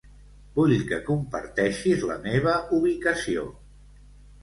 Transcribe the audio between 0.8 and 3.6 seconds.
que comparteixis la meva ubicació.